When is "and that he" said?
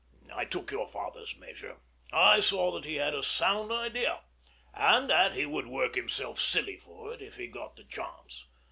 4.73-5.45